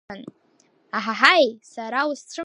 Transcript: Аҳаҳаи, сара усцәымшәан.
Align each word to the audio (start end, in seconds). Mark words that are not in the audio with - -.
Аҳаҳаи, 0.97 1.45
сара 1.71 1.99
усцәымшәан. 2.09 2.39